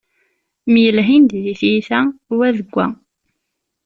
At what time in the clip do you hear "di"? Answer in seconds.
1.43-1.53